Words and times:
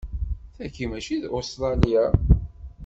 Tagi 0.55 0.85
mačči 0.91 1.15
d 1.21 1.23
Ustṛalya. 1.37 2.05